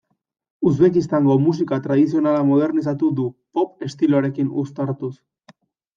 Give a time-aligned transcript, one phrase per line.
[0.69, 5.15] Uzbekistango musika tradizionala modernizatu du pop etiloarekin uztartuz.